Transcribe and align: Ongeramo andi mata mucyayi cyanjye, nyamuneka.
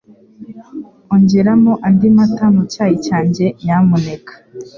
Ongeramo 1.13 1.73
andi 1.87 2.07
mata 2.15 2.45
mucyayi 2.55 2.95
cyanjye, 3.05 3.45
nyamuneka. 3.63 4.33